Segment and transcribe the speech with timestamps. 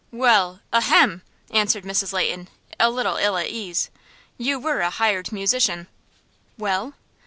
[0.11, 1.21] "Well ahem!"
[1.51, 2.11] answered Mrs.
[2.11, 2.47] Leighton,
[2.79, 3.91] a little ill at ease,
[4.35, 5.85] "you were a hired musician."
[6.57, 6.95] "Well?"